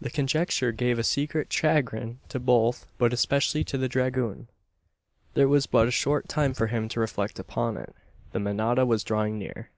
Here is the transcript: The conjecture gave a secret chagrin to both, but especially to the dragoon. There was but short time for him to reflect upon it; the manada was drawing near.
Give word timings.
The 0.00 0.10
conjecture 0.10 0.70
gave 0.70 0.96
a 0.96 1.02
secret 1.02 1.52
chagrin 1.52 2.20
to 2.28 2.38
both, 2.38 2.86
but 2.98 3.12
especially 3.12 3.64
to 3.64 3.76
the 3.76 3.88
dragoon. 3.88 4.46
There 5.34 5.48
was 5.48 5.66
but 5.66 5.92
short 5.92 6.28
time 6.28 6.54
for 6.54 6.68
him 6.68 6.88
to 6.90 7.00
reflect 7.00 7.40
upon 7.40 7.76
it; 7.76 7.92
the 8.30 8.38
manada 8.38 8.86
was 8.86 9.02
drawing 9.02 9.40
near. 9.40 9.72